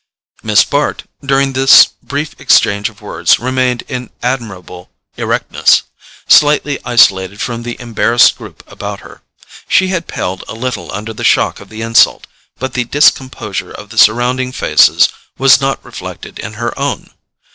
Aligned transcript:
Miss 0.41 0.63
Bart, 0.65 1.03
during 1.23 1.53
this 1.53 1.85
brief 2.01 2.33
exchange 2.41 2.89
of 2.89 3.01
words, 3.03 3.37
remained 3.37 3.83
in 3.87 4.09
admirable 4.23 4.89
erectness, 5.15 5.83
slightly 6.27 6.79
isolated 6.83 7.39
from 7.39 7.61
the 7.61 7.79
embarrassed 7.79 8.35
group 8.35 8.63
about 8.65 9.01
her. 9.01 9.21
She 9.67 9.89
had 9.89 10.07
paled 10.07 10.43
a 10.47 10.55
little 10.55 10.91
under 10.91 11.13
the 11.13 11.23
shock 11.23 11.59
of 11.59 11.69
the 11.69 11.83
insult, 11.83 12.25
but 12.57 12.73
the 12.73 12.85
discomposure 12.85 13.69
of 13.71 13.91
the 13.91 13.97
surrounding 13.99 14.51
faces 14.51 15.09
was 15.37 15.61
not 15.61 15.85
reflected 15.85 16.39
in 16.39 16.53
her 16.53 16.73
own. 16.79 17.11